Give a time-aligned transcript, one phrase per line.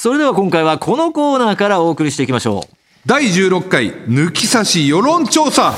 [0.00, 2.76] それでは今回はこのコーナーからお送りしていきましょう。
[3.04, 5.74] 第16回抜き差し世論調査。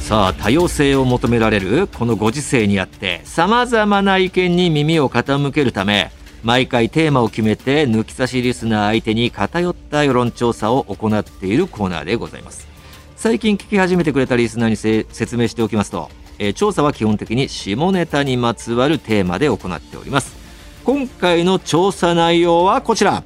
[0.00, 6.10] さあ多様性を求められるこのご時世にあってさまざまな意見に耳を傾けるため
[6.44, 12.68] 毎回テーマを決めて抜き差しリスナー相手に偏った世論調査を行っているコーナーでございます。
[13.16, 20.45] 最近聞き始めてくれたリスナーにせ説明しておきますと、えー調査は基本的に下ネタにまつわるテーマで行っております
[20.86, 23.24] 今回の調査内容はこちら。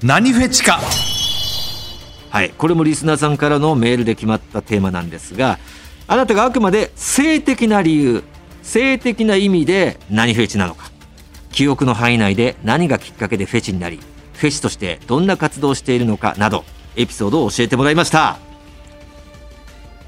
[0.00, 0.78] 何フェチか。
[2.30, 5.58] はい、これもリスナーさんからのメールで決まったテーマなんですが
[6.06, 8.22] あなたがあくまで性的な理由
[8.62, 10.90] 性的な意味で何フェチなのか
[11.50, 13.98] 記憶の範囲内で何がきっかけでフェチになり
[14.34, 18.38] フェチとしてどんな活動をしているのかなどエピソードを教えてもらいました。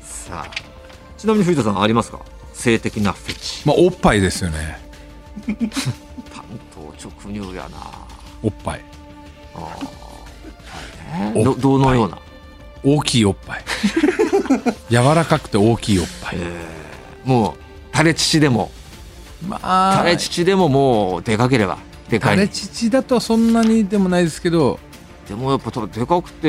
[0.02, 0.50] さあ
[1.18, 2.20] ちなみに藤田さんありますか？
[2.52, 3.66] 性的なフェチ。
[3.66, 4.78] まあおっぱいですよね
[7.10, 7.76] 単刀直入やな。
[8.42, 8.84] おっぱい。
[11.14, 11.44] えおっぱい。
[11.44, 12.18] どどのような？
[12.84, 13.64] 大きいおっぱい。
[14.90, 16.36] 柔らかくて大きいおっぱい。
[17.24, 17.56] も
[17.92, 18.70] う垂れ乳でも。
[19.46, 19.96] まあ。
[19.98, 24.78] 垂れ乳でももうでかければでかい垂れ乳だとそんなにでもないですけど。
[25.28, 26.48] でもやっぱ多分でかくて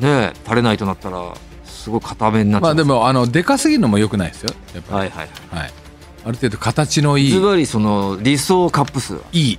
[0.00, 1.34] ね垂れないとなったら
[1.66, 2.70] すごい固めになっちゃう。
[2.70, 4.54] まあでもあのでかすぎるのも良くないですよ。
[4.74, 5.28] やっぱり、はいはい。
[5.50, 5.72] はい
[6.24, 7.30] ある程度形のいい。
[7.30, 9.58] ズバリその理想カップ数はいい。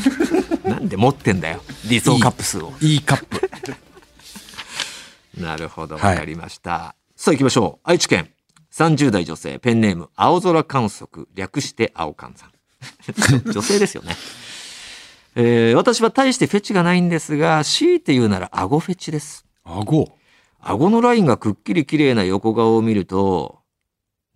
[0.68, 1.62] なんで持ってんだよ。
[1.88, 2.72] 理想カップ数を。
[2.80, 3.00] いい。
[3.00, 3.50] カップ。
[5.40, 5.96] なるほど。
[5.96, 6.18] わはい。
[6.18, 7.88] かりました、さあ行きましょう。
[7.88, 8.30] 愛知県。
[8.72, 9.58] 30代女性。
[9.58, 11.28] ペンネーム青空観測。
[11.34, 12.50] 略して青観さん。
[13.52, 14.16] 女性ですよね。
[15.34, 19.44] えー私は大してフェチがないんですが強いて言うなら顎フェチです。
[19.64, 20.16] 顎。
[20.60, 23.60] 顎のラインがくっきり綺麗な横顔を見ると、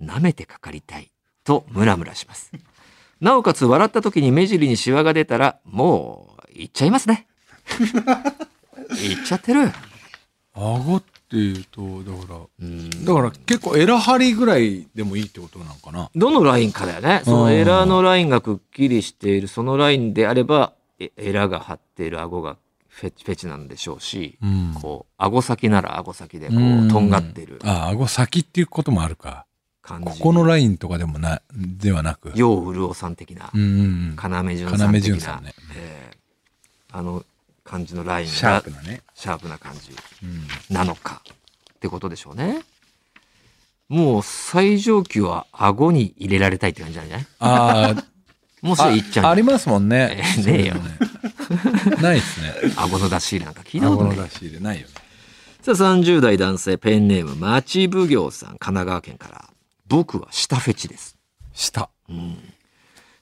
[0.01, 1.09] 舐めてかかりたい
[1.44, 2.52] とムラムラします。
[3.20, 7.27] なおかつ笑った時に目尻にシワが出たら、もう、いっちゃいますね。
[8.91, 9.70] いっちゃってる。
[10.55, 17.23] 顎っていうとだからうんだから結構エラ張りぐらいでもいいってことなのかなどのラインかだよね。
[17.24, 22.56] そのエラのラインがくっきりしている、そのラインであれば、えエラが張っている顎が
[22.89, 29.46] フェチフェチなんでしょうし、うんこう、顎先なら顎先で、こうとんがってるあ顎先っていうこともあるか
[29.90, 30.11] 感じ。
[30.11, 33.51] ここのラインとかでもなではなく陽潤さん的な。
[33.55, 37.24] 要潤さん的なねえーあの
[37.62, 39.92] 感じのラインがシャープなね、シャープな感じ
[40.24, 40.27] う
[40.73, 42.62] ん、なのかってことでしょうね。
[43.89, 48.05] もう最上級は顎に入れられたいって感じなんじゃないあー
[48.62, 50.80] もうそれいっちゃうあありますもんねえーねえよね
[52.00, 54.12] ないっすね顎の出し入れなんか聞いたことない。
[54.12, 54.95] 顎の出し入れないよね
[55.62, 59.49] さあ30代男性ペンネーム町奉行さん神奈川県から
[59.90, 61.18] 僕は舌フェチです。
[61.52, 61.90] 下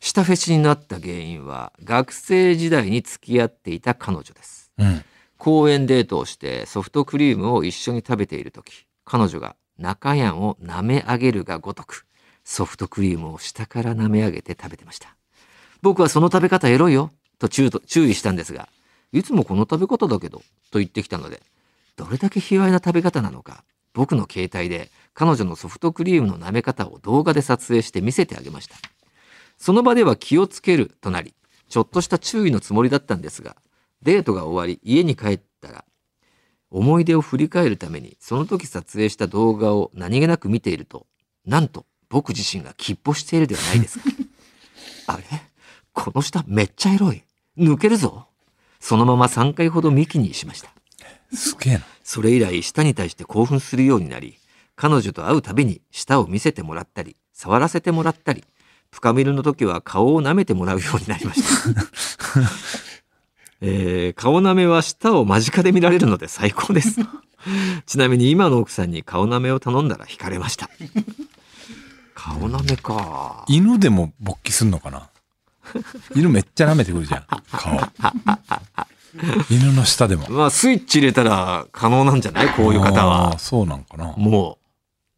[0.00, 4.70] 舌フェチになった原因は学生時代に付き合っていた彼女です。
[4.78, 5.02] うん
[5.38, 12.06] 公園デートをしてソフトクリームを一緒に食べている時彼女が中やんを舐め上げるがごとく
[12.44, 15.14] ソフトクリームを下から舐め上げて食べてました
[15.80, 18.68] 僕はその食べ方エロいよと注と注意したんですが
[19.12, 20.42] いつもこの食べ方だけど
[20.72, 21.40] と言ってきたので
[21.96, 23.62] どれだけ卑猥な食べ方なのか
[23.98, 28.76] 僕の携帯で彼女のソフトクリームの舐め方を動画で撮影して見せてあげました。
[29.56, 31.34] その場では気をつけるとなり
[31.68, 33.56] ちょっとした注意のつもりだったんですが
[34.02, 35.84] デートが終わり家に帰ったら
[36.70, 41.08] 思い出を振り返るためにその時撮影した動画を何気なく見ていると
[41.44, 44.04] なんと僕自身が吉歩しているではないですか。
[45.12, 45.24] あれ？
[45.92, 47.24] この下めっちゃエロい。
[47.58, 48.28] 抜けるぞ。
[48.78, 50.70] そのまま3回ほどミキにしました
[51.34, 51.80] すげえな。
[52.02, 54.38] それ以来舌に対して興奮するようになり
[54.76, 58.44] 彼女と会うたびに舌を見せてもらったり触らせてもらったり
[58.90, 61.70] 深見るの時は顔を舐めてもらうようになりました、
[63.60, 66.96] えー顔舐めは舌を間近で見られるので最高です。
[67.86, 70.70] ちなみに今の奥さんに顔舐めを頼んだら惹かれました。
[72.14, 73.44] 顔舐めか。
[73.46, 75.10] 犬でも勃起すんのかな？
[76.14, 77.78] 犬めっちゃ舐めてくるじゃん顔
[79.50, 80.26] 犬の下でも。
[80.28, 82.48] まあスイッチ入れたら可能なんじゃない？
[82.54, 84.12] こういう方あはーそうなんかな。
[84.16, 84.58] も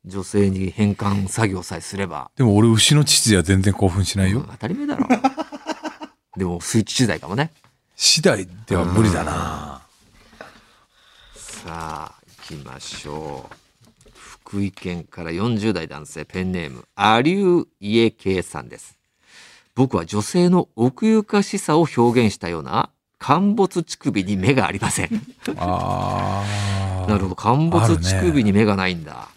[0.05, 2.31] う女性に変換作業さえすれば。
[2.37, 4.41] でも俺牛の乳では全然興奮しないよ。
[4.41, 5.07] うん当たり前だろ。
[6.37, 7.53] でもスイッチ時代かもね。
[7.97, 9.83] 次第では無理だな。
[11.35, 12.15] さあ
[12.49, 13.57] 行きましょう。
[14.15, 18.97] 福井県から40代男性ペンネームアリューさんです。
[19.75, 22.91] 僕は女性の奥ゆかしさを表現したような
[23.21, 25.11] 陥没乳首に目がありません。
[25.47, 26.43] な
[27.09, 27.37] るほど。
[27.37, 29.29] 陥没乳首に目がないんだ、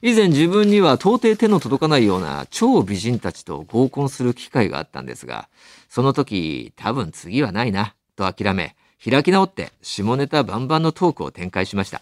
[0.00, 5.48] 以前自分には到底手の届かないような超美人たちと合コンする機会があったんですが
[5.88, 12.00] その時多分次はないなと諦め、開き直って下ネタバンバンのトークを展開しました。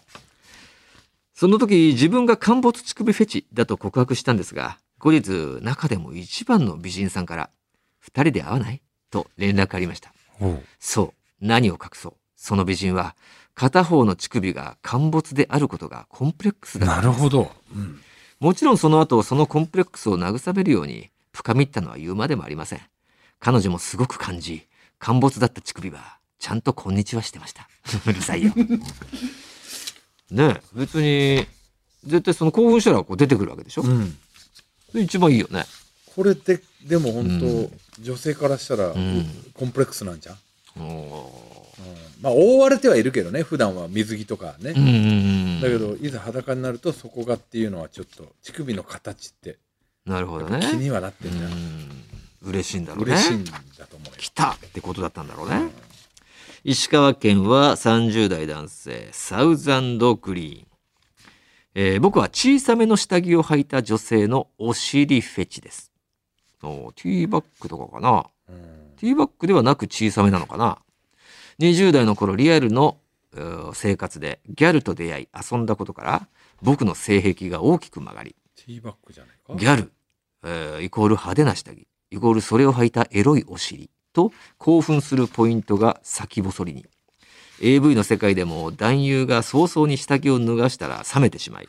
[1.33, 7.49] その時自分が陥没乳首フェチだと告白したんですが、後日中でも一番の美人さんから、
[7.99, 8.81] 二人で会わない？
[9.11, 10.14] と連絡ありました。
[10.79, 12.13] そう、何を隠そう。
[12.35, 13.15] その美人は、
[13.53, 17.51] 片方の乳首が陥没であることがコンプレックスだなるほど。
[17.73, 18.01] うん。
[18.39, 22.81] もちろんその後、そのコンプレックスを慰めるように、深みったのは言うまでもありません。
[23.39, 24.67] 彼女もすごく感じ、
[24.99, 27.67] 陥没だった乳首は、ちゃんとこんにちはしてました。
[28.05, 28.53] うるさいよ。
[30.31, 31.47] ねえ、別に、
[32.03, 34.17] 絶対その興奮したらこう出てくるわけでしょ、うん。
[34.93, 35.65] で一番いいよね。
[36.15, 40.37] これって、でも本当、うん女性からしたら、んコンプレックスなんじゃん、
[40.77, 41.31] お
[41.79, 44.71] うんまあ、覆われてはいるけどね、普段は水着とかね。
[44.71, 44.95] ーうんうん
[45.55, 45.61] うん。
[45.61, 49.57] だけど、いざ裸になると、そこがっていうのはちょっと、乳首の形って、
[50.05, 50.59] なるほどね。
[50.59, 51.43] 気にはなってんじゃん。
[51.45, 51.89] うん
[52.41, 53.13] 嬉しいんだろうね。
[53.13, 53.51] 嬉しいんだ
[53.89, 54.13] と思うよ。
[54.17, 55.71] 来たってことだったんだろうね。
[56.63, 60.67] 石川県は30代男性、サウザンドグリーン。
[61.73, 65.91] えー僕は小さめの下着を履いた女性のお尻フェチです。
[66.65, 68.25] おーティーバッグとかかな。
[68.49, 68.91] うん。
[68.97, 70.79] ティーバッグではなく小さめなのかな
[71.59, 72.97] ?20 代の頃リアルの
[73.73, 76.27] 生活でギャルと出会い遊んだことから
[76.61, 79.55] 僕の性癖が大きく曲がり、ティーバッグじゃないか？
[79.55, 79.91] ギャル、
[80.43, 83.89] えーイコール派手な下着、イコールそれを履いたエロいお尻。
[84.13, 86.85] と興奮するポイントが先細りに。
[87.61, 91.67] AV の世界でも男優が早々に下着を脱がしたら冷めてしまい、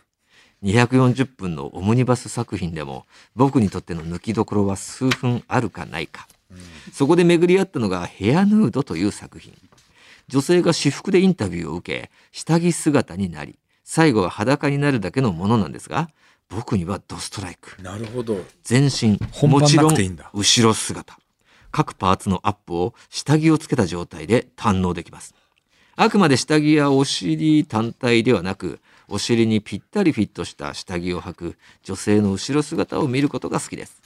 [0.66, 6.26] 240分のオムニバス作品でも僕にとっての抜きどころは数分あるかないか。
[6.92, 9.54] そこで巡り合ったのがヘアヌードという作品。
[10.28, 16.10] 女性が私服でインタビューを受け、下着姿になり、最後は裸になるだけのものなんですが、
[16.48, 17.80] 僕にはドストライク。
[17.80, 18.38] なるほど。
[18.64, 19.94] 全身、もちろん
[20.34, 21.18] 後ろ姿。
[21.70, 25.34] 各パーツのアップを下着をつけた状態で堪能できます。
[25.94, 34.02] あくまで下着やお尻単体ではなく、お尻にぴったりフィットした下着を履く女性の後ろ姿を見ることが好きです。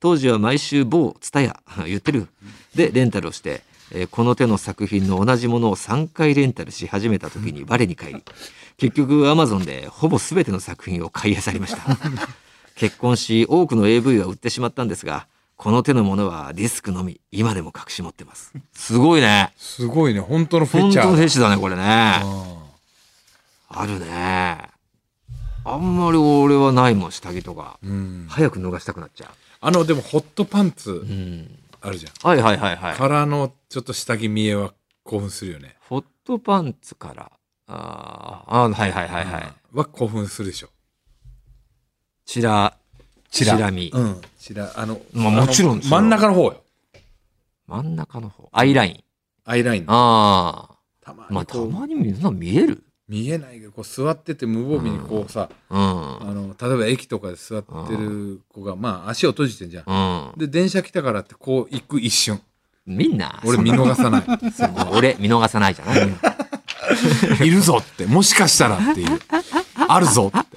[0.00, 2.28] 当時は毎週某ツタヤ、 言ってる。
[2.74, 3.62] で、レンタルをして、
[3.92, 8.22] えーこの手の作品の同じものを3回レンタルし始めた時に我に返り、
[8.78, 11.82] 結局 Amazon でほぼ全ての作品を買い漁りました。
[12.74, 15.26] 結婚し多くの AV は売ってしまったんですが、
[15.56, 18.52] この手のものはディスクのみ、今でも隠し持ってます。
[18.72, 19.52] すごいね。
[19.56, 20.20] すごいね。
[20.20, 21.10] 本当のフェ本当チャー。
[21.10, 22.51] のフェチだね、これね。
[23.74, 24.72] うんあるね。
[25.64, 27.78] あんまり俺はないもん、下着とか。
[27.82, 28.26] うん。
[28.28, 29.30] 早く脱がしたくなっちゃ
[29.60, 31.06] あの、でも、ホットパンツ。
[31.80, 32.28] あるじゃん。
[32.28, 32.94] はいはいはいはい。
[32.96, 34.74] からの、ちょっと下着見えは
[35.04, 35.76] 興奮するよね。
[35.88, 37.32] ホットパンツから。
[37.68, 39.54] あーあー、はいはいはいはい。
[39.72, 39.78] うん。
[39.78, 40.68] は興奮するでしょ。
[42.24, 42.76] チラ、
[43.30, 43.90] チラ見。
[43.94, 44.20] うん。
[44.38, 46.62] チラ、あの、まあもちろん真ん中の方よ。
[47.68, 48.48] 真ん中の方。
[48.52, 49.04] アイライン。
[49.44, 49.84] アイライン。
[49.86, 50.68] あ
[51.00, 51.32] たまあ。
[51.32, 55.78] まあ、たまにみんな見える見えないけど、こう座ってて無防備にこうさ、うん。
[55.78, 60.32] あの、例えば駅とかで座ってる子が、まあ足を閉じてんじゃん。
[60.34, 60.38] うん。
[60.38, 62.40] で、電車来たからってこう行く一瞬。
[62.86, 64.24] みんな、俺見逃さな い。
[64.96, 66.08] 俺見逃さないじゃないよ。
[67.44, 69.20] いるぞって、もしかしたらっていう。
[69.88, 70.56] あるぞって。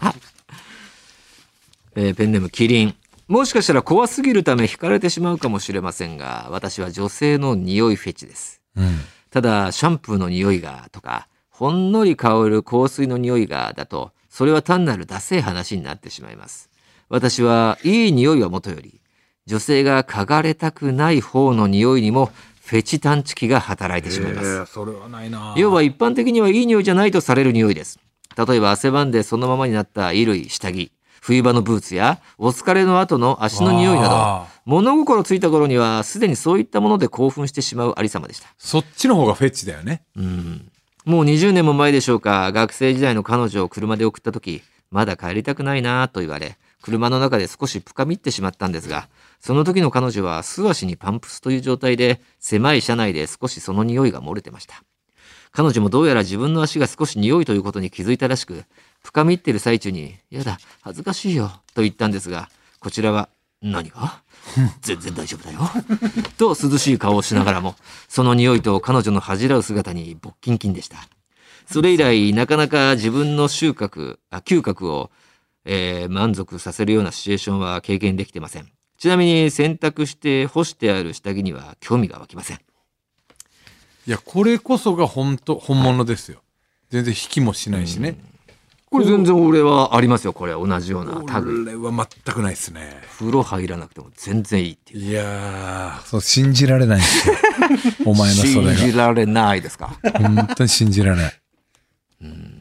[1.98, 2.96] えーペンネームキリン。
[3.28, 8.62] もしかしたら怖すぎるため惹かれてしまうかもしれませんが、私は女性の匂いフェチです。
[8.78, 9.00] うん。
[9.30, 16.70] ただ、シャンプーの匂いがとか、ほんのり香る香水の匂いがだと、それは単なるダセい話になってしまいます。
[17.08, 19.00] 私はいい匂いはもとより、
[19.46, 22.30] 女性が嗅がれたくない方の匂いにも
[22.66, 24.48] フェチ探知機が働いてしまいます。
[24.48, 28.00] えーそれはないな要は一般的にはいい匂いじゃないとされる匂いです。
[28.38, 38.50] 例えば汗ばんでそのままになった衣類、下着、冬場のブーツやお疲れの後の足の匂いなどあ、物心ついた頃にはすでにそういったもので興奮してしまうありさまでした。
[38.58, 40.04] そっちの方がフェチだよね。
[40.18, 40.70] うん。
[41.06, 49.08] もう20年も前でしょうか、学生時代の彼女を車で送った時、まだ帰りたくないなぁと言われ、車の中で少し深みってしまったんですが、
[49.40, 54.84] その時の彼女は素足にパンプスという状態で、狭い車内で少しその匂いが漏れてました。
[55.52, 58.64] 彼女もどうやら自分の足が少し匂いということに気づいたらしく、
[59.04, 63.30] 深みってる最中に、やだ、恥ずかしいよ、と言ったんですが、こちらは、
[63.72, 64.22] 何が？
[64.82, 65.60] 全然大丈夫だよ。
[66.38, 67.76] と涼しい顔をしながらも、
[68.08, 70.98] その匂いと彼女の恥じらう姿に勃キンキンでした。
[71.66, 75.10] それ以来、なかなか自分の収穫、あ嗅覚を、
[75.66, 78.72] えー満足させるようなシチュエーションは経験できてません。
[79.00, 82.58] ちなみに洗濯して干してある下着には興味が湧きません。
[84.08, 86.44] いや、これこそが本当、本物ですよ。
[86.92, 88.16] 全然引きもしないしね。
[88.96, 93.02] これ全然俺はありますよこれ同じような類俺は全くないですね。
[93.18, 97.36] 風呂入らなくても全然いいっていういやー、そう、信じられないんですよ。
[98.06, 99.98] お前のそ信れじられないですか？
[100.02, 100.12] が。
[100.20, 101.34] 本当に信じられない。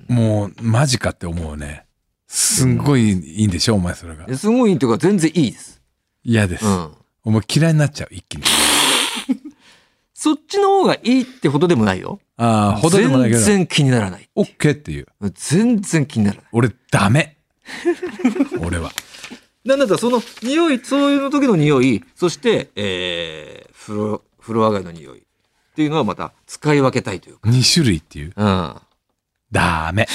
[0.08, 1.84] もう、マジかって思うね。
[2.26, 4.26] すんごいいいんでしょ、お前それが。
[4.36, 5.80] すごいっていうか全然いいです
[6.24, 6.64] 嫌です。
[6.66, 6.88] うん
[7.26, 8.42] お前嫌いになっちゃう、一気に。
[10.24, 13.42] そっちの方がいいってほどでもないよああ、ほどでもないけど。
[13.42, 15.06] 全然気にならないオッケーっていう。
[15.34, 17.36] 全然気にならない俺、ダメ。
[18.64, 18.90] 俺は。
[19.66, 25.22] なんだったらその匂いそういうの時の匂いそして、えー、風呂風呂上がりの匂いっ
[25.76, 28.32] ていうのはまた使い分けたいというか、2種類っていう？
[28.34, 28.74] うん、
[29.52, 30.08] ダメ。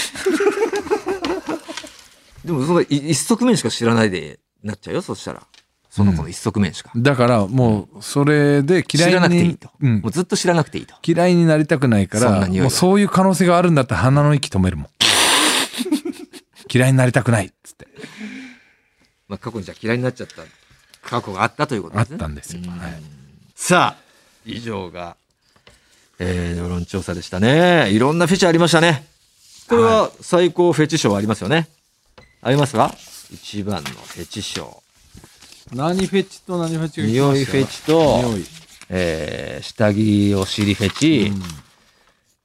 [2.43, 5.43] でもそのい一側面しか知らないでなっちゃうよそしたら
[5.99, 9.11] その子の一側面しか、だからもう、それで嫌いに。
[9.11, 9.99] 知らなくていいと、うん。
[10.01, 10.95] もうずっと知らなくていいと。
[11.05, 14.87] 嫌いになりたくないから、もうそういう可能性があるんだったら鼻の息止めるもん。
[16.71, 17.47] 嫌いになりたくない。
[17.47, 17.87] っつって。
[19.27, 20.43] まあ、過去にじゃあ嫌いになっちゃった
[21.07, 22.15] 過去があったということあですね。
[22.15, 22.61] ったんですよ。
[22.63, 22.69] うん。
[22.69, 23.01] はい。
[23.55, 24.01] さあ
[24.45, 25.17] 以上が、
[26.19, 27.89] えー、世論調査でしたね。
[27.91, 29.05] いろんなフェチありましたね。
[29.67, 31.67] これは最高フェチ賞ありますよね。
[32.41, 32.95] ありますか？
[33.31, 34.81] 一番のフェチ賞
[35.73, 38.45] 何フェチと何フェチが来匂いフェチと匂い。
[38.89, 41.31] えー下着お尻フェチ、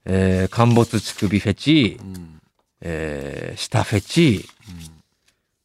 [0.04, 2.40] えー陥没乳首フェチ、ん
[2.82, 4.46] えー下フェチ、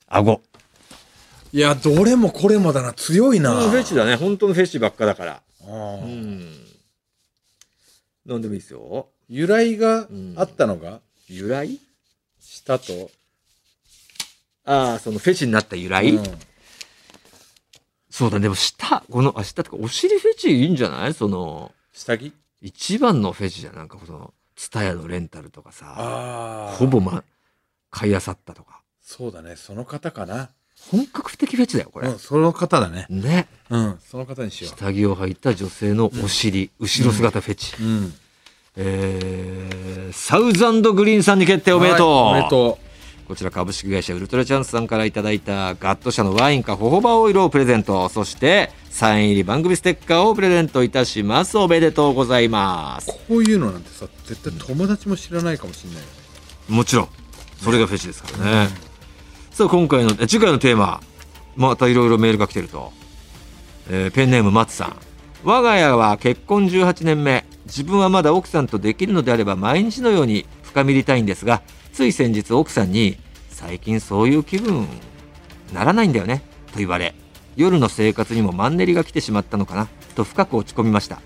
[0.08, 0.42] 顎。
[1.52, 3.54] いや、どれもこれもだな、強いな。
[3.56, 4.16] フェチだね。
[4.16, 5.42] 本当のフェチばっかだから。
[5.64, 6.66] あーうん。
[8.26, 9.08] なんでもいいですよ。
[9.28, 11.80] 由来がんあったのが、由来？
[12.40, 13.12] 舌と、
[14.64, 16.40] ああ、そのフェチになった由来、うん
[18.20, 21.14] そうだ、でも下、この、あ、下とかお尻フェチいいんじゃない？
[21.14, 22.34] その、下着？
[22.62, 23.76] 一番のフェチじゃん。
[23.78, 26.76] なんかその、ツタヤのレンタルとかさ。
[26.78, 27.24] ほぼま、
[27.90, 28.82] 買いあさったとか。
[29.02, 30.50] そうだね、その方かな。
[30.92, 32.10] 本格的フェチだよ、これ。
[32.10, 33.06] うん、その方だね。
[33.10, 33.48] ね。
[33.70, 37.74] うん、その方にしよ下着を履いた女性のお尻、後ろ姿フェチ。
[37.82, 37.86] う。
[37.86, 38.14] うん。
[38.76, 42.80] えー、サウザンドグリーンさんに決定おめでとう、はいおめでと
[43.30, 48.10] こちら株式会社ウルトラチャンスさんからいただいたガット社のワインかホホバオイルをプレゼント。
[48.10, 51.56] そしてサイン入り番組ステッカーをプレゼントいたします。
[51.60, 53.12] おめでとうございます。
[53.12, 53.14] う。
[53.28, 56.76] こういうのなんてさ、絶対友達も知らないかもしれないよね。
[56.76, 57.10] もちろん。
[57.62, 58.70] それがフェチですからね、
[59.52, 61.00] さあ今回のえ次回のテーマ
[61.56, 62.92] またいろいろメールが来てると、
[63.92, 64.96] えーペンネーム松さん。
[65.44, 67.46] 我が家は結婚18年目。
[67.68, 71.62] 自分はまだ奥さんとできるのであれば毎日のように深みりたいんですが
[72.00, 73.18] つい先日奥さんに
[73.52, 74.88] 「最近そういう気分
[75.74, 76.42] ならないんだよね」
[76.72, 77.14] と言われ
[77.58, 81.20] 夜の生活にもマンネリが来てしまったのかなと深く落ち込みました。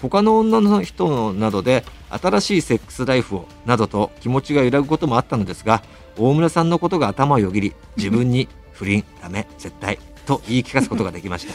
[0.00, 5.82] 他の女の人などで新しいセックスライフをなどと気持ちが揺らぐこともあったのですが
[6.16, 11.54] 大村さんのことが頭をよぎり自分に不倫ダメ絶対と言い聞かすことができました。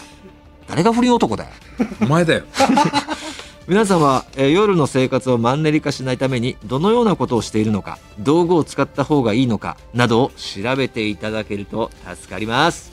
[0.67, 1.49] 誰が不倫男だよ。
[2.01, 2.43] お前だよ。
[3.69, 12.91] 皆さんは、えー夜の生活をマンネリ化しないためにどのようなことをしているのか道具を使った方がいいのかなどを調べていただけると助かります。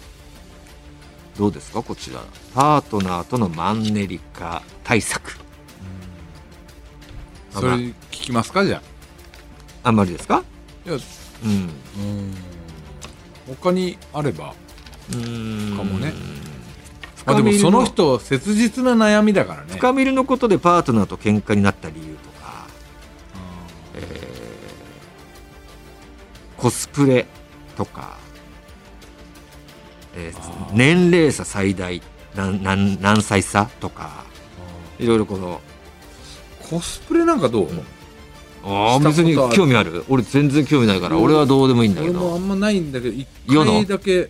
[1.39, 2.21] どうですかこちら。
[2.55, 5.39] パートナーとのマンネリ化対策。
[7.53, 8.83] それ聞きますかじゃ
[9.83, 9.91] あ。
[9.91, 10.43] んまりですか？
[10.87, 10.89] あ。
[10.91, 10.99] いや、
[11.43, 11.51] うん。
[11.51, 12.35] うん。
[13.49, 14.53] 他にあれば。
[15.11, 15.77] うーん。
[15.79, 16.13] かもね。
[16.13, 16.56] ま
[17.27, 19.75] あでもその人、切実な悩みだからね。
[19.75, 22.67] 深みりのことでパートナーと喧嘩になった理由とか、
[23.95, 27.27] えーコスプレ
[27.77, 28.17] とか、
[30.15, 32.01] えー年齢差最大
[32.35, 34.25] 何何何歳差とか
[34.99, 35.61] いろいろこの
[36.71, 37.69] コスプレなんかどう、
[38.65, 39.51] あーしたことある？
[39.51, 40.05] 別に興味ある。
[40.09, 41.23] 俺全然興味ないからうん。
[41.25, 42.19] 俺はどうでもいいんだけど。
[42.19, 43.73] 俺もあんまないんだけど、一世の？
[43.73, 44.29] 回だけ、ん？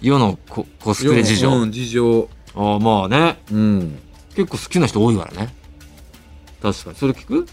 [0.00, 2.28] 世のココスプレ事情、うん、事情。
[2.54, 3.98] あーまあねうん。
[4.34, 5.54] 結構好きな人多いからね
[6.62, 7.46] 確かにそれ聞く？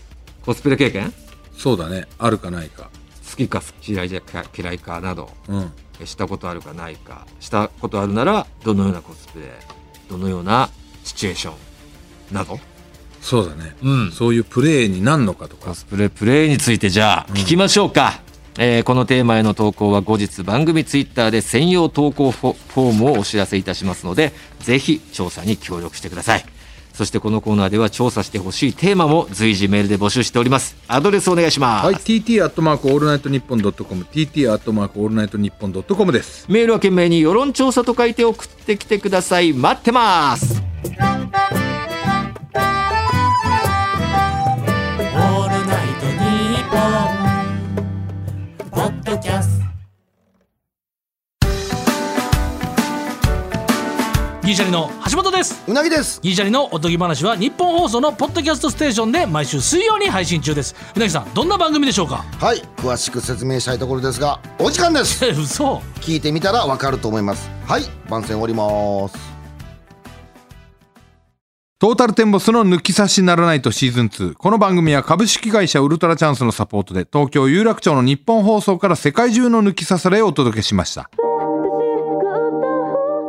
[0.45, 1.13] コスプレ経験？
[1.57, 2.07] そうだね。
[2.17, 2.89] あるかないか。
[3.29, 5.71] 好きか嫌いじゃか嫌いかなどうん。
[6.05, 9.45] したことあるかないかしたことあるならどのようなコスプレ？
[10.09, 10.69] どのような
[11.03, 11.53] シチュエーショ
[12.31, 12.35] ン？
[12.35, 12.59] など、
[13.21, 13.75] そうだね。
[13.81, 15.67] うん、そういうプレイになんのかとか。
[15.69, 18.21] コスプレプレイについてじゃあ聞きましょうか、
[18.57, 26.45] えーこのテーマへの投稿は後日番組ツイッターで専用投稿フォームをお知らせいたしますのでぜひ調査に協力してください。
[26.93, 30.77] そしてこのコーナーでは調査してほしいテーマも随時メールで募集しております。
[30.87, 36.45] アドレスお願いします、はい、TT アットマークオールナイトニッポンドットコム、TT アットマークオールナイトニッポンドットコムです。
[36.47, 39.51] メールは懸命に世論調査と書いて送ってきてください。
[39.51, 40.63] 待ってます
[49.15, 49.61] ドキャス。
[54.41, 55.63] ギリシャリの橋本です。
[55.67, 56.19] うなぎです。
[56.21, 60.75] ギリシャリのおとぎ話は日本放送のポッドキャストステーションで毎週水曜に配信中です。
[60.95, 62.25] うなぎさんどんな番組でしょうか？
[62.39, 62.61] はい。
[62.77, 65.25] 詳しく説明したいところですがお時間です。
[65.25, 65.77] 嘘。
[66.01, 67.49] 聞いてみたらわかると思います。
[67.65, 67.83] はい。
[68.09, 69.34] 番宣おります。
[71.85, 74.33] トータルテンボスの抜き差しならないとシーズン2。
[74.33, 81.11] この番組は株式会社ウルトラチャンスのサポートで東京有楽町の日本放送から世界中の抜き差されをお届けしました。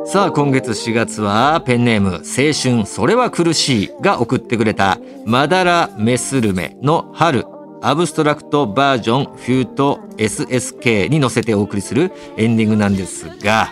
[0.06, 7.44] さあ今月4月はペンネーム青春それは苦しいが送ってくれたマダラメスルメの春
[7.82, 13.68] アブストラクトバージョンフュート SSK に乗せてお送りするエンディングなんですが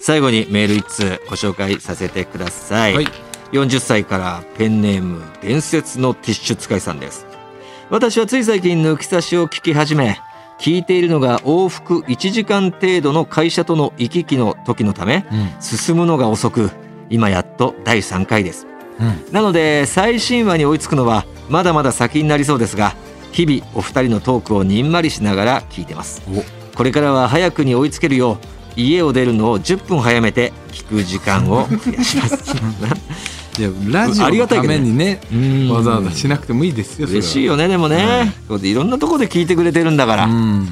[0.00, 7.26] 最後にメール1通ご紹介させてください、はい40歳からペンネーム伝説のティッシュ使いさんです。
[7.90, 10.18] 私はつい最近抜き差しを聞き始め
[10.58, 15.26] 聞いているのが往復1時間程度の会社との行き来の時のため、
[15.60, 16.70] 進むのが遅く
[17.10, 18.66] 今やっと第3回です、
[19.32, 22.94] なので最新話に追いつくのはまだまだ先になりそうですが
[23.32, 26.22] 日々お二人のトークをにんまりしながら聞いてます。
[26.74, 32.56] これからは早くに追いつけるよう家を出るのを10分早めて聞く時間を増やします。
[33.58, 35.70] いや、ラジオのたありがたいけどねめにね、ん。
[35.70, 37.06] わざわざしなくてもいいですよ。
[37.08, 38.90] 嬉しいよねでもね、こうやっていろん。
[38.90, 39.96] なところで聞いてくれてるん。
[39.96, 40.68] だから、うん。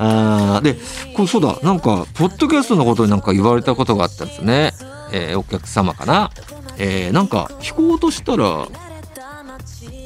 [0.00, 0.74] あーで
[1.14, 1.80] これそうだなん。
[1.80, 3.20] かポッドキャストのことになん。
[3.20, 4.28] か言われたことがあったん。
[4.28, 4.72] ですね、
[5.12, 6.30] えーお客様かな、
[6.78, 7.28] えーなん。
[7.28, 8.66] か聞こうとしたら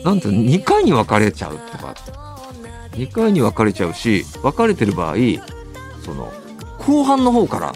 [0.04, 0.20] なん。
[0.20, 1.94] て2回に分かれちゃうとか
[2.92, 5.16] 2回に分かれちゃうし分かれてる場合
[6.04, 6.30] その
[6.86, 7.72] 後半の方から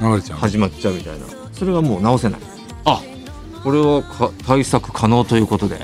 [0.00, 0.38] 流れちゃう。
[0.38, 1.26] 始まっちゃうみたいな。
[1.52, 2.40] それがもう直せない。
[2.84, 3.02] あ。
[3.62, 5.78] これはか対策可能ということで、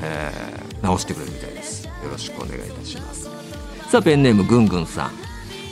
[0.00, 1.86] えー直してくれるみたいです。
[1.86, 3.30] よろしくお願いいたします。
[3.90, 5.10] さあペンネームぐんぐんさん。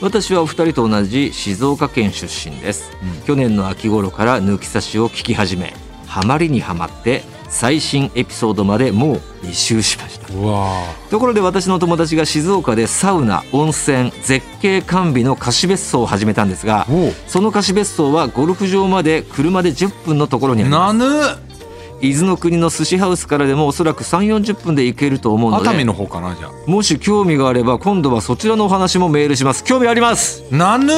[0.01, 2.91] 私はお二人と同じ静岡県出身です、
[3.25, 5.73] 去年の秋頃から抜き差しを聞き始め
[6.05, 10.14] ハマりにはまって最新エピソードまでもう2周しまし
[11.09, 16.87] ところで私の友達が静岡でサウナ温泉絶景完備の貸別荘を始めたんですが
[17.27, 20.97] その貸別荘はゴルフ場まで車で10分のところにあります。
[20.97, 21.45] なぬ。
[22.01, 29.63] 伊豆の国の寿司ハウスからでもおそらく3 4 0分で行けると思うので熱海の方かなじゃもし興味があれば今度はそちらのお話もメールします。
[29.63, 30.43] 興味あります。
[30.51, 30.55] あ。
[30.55, 30.93] なぬ。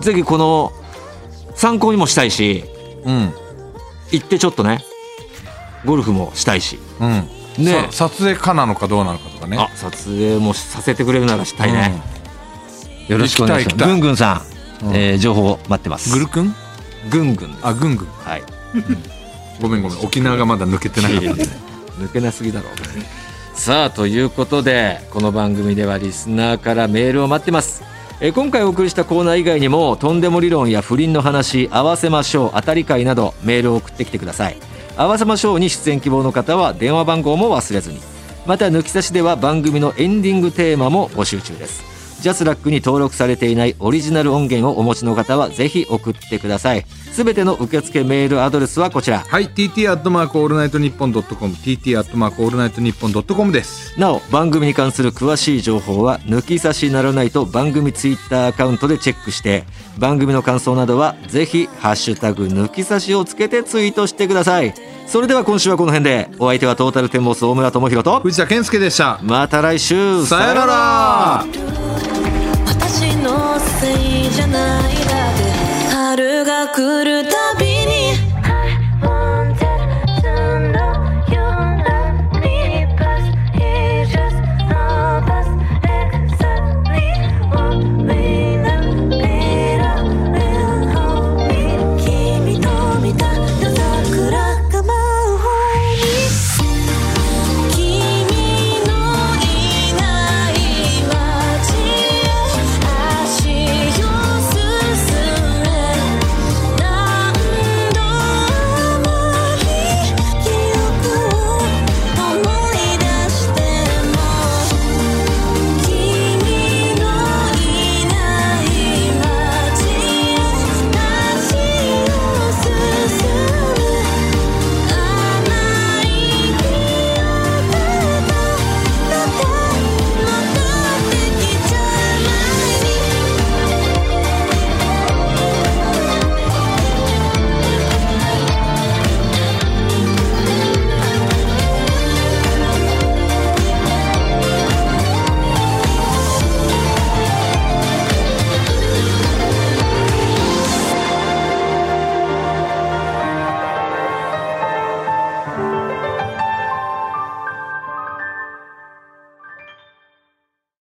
[0.00, 0.72] ぜひこの
[1.54, 2.64] 参考にもしたいし
[3.04, 3.32] うん。
[4.12, 4.84] 行ってちょっとね
[5.84, 6.78] ゴルフもしたいし。
[7.00, 7.28] うん。
[7.58, 7.88] ね。
[7.90, 9.56] さ撮影可なのかどうなのかとかね。
[9.58, 12.00] あ撮影もさせてくれるならしたいね、
[13.08, 13.76] よろしくお願いします。
[13.76, 14.42] ぐんぐんさ
[14.82, 16.10] ん、えー情報待ってます。
[16.12, 16.54] ぐるくん？
[17.10, 18.08] ぐんぐんあ、ぐんぐん。
[18.08, 18.42] はい。
[19.60, 19.98] ごめんごめん。
[20.04, 21.44] 沖縄がまだ抜けてなかったね。
[21.98, 22.66] 抜けなすぎだろ。
[23.54, 27.82] さあということでこの番組ではリスナーからメールを待ってます。
[28.20, 34.56] えー今回お送りしたコーナー以外にもとんでも理論や不倫の話合わせましょう当たり会などメールを送ってきてください
[34.96, 38.00] 合わせましょうに出演希望の方は電話番号も忘れずに。
[38.46, 41.95] また抜き差しでは番組のエンディングテーマも募集中です。
[42.20, 46.84] ジャスラックに登録されていないオリジナル音源をお持ちの方はぜひ送ってください
[47.16, 49.48] すべての受付メールアドレスはこちらはい。
[49.48, 51.54] TT アットマークオールナイトニッポンドットコム。
[51.54, 53.98] TT アットマークオールナイトニッポンドットコムです。
[53.98, 59.64] なお番組に関する詳しい情報は抜き差しならないと番組ツイッターアカウントでチェックして
[59.98, 64.74] 番組の感想などはぜひハッシュタグ抜き差しをつけてツイートしてください
[65.06, 69.18] それでは今週はこの辺でお相手はトータルテンボス大村智広と藤田健介でした。
[69.22, 71.85] また来週さよなら私
[73.26, 75.42] のせいじゃないだって。
[75.90, 77.28] 春が来る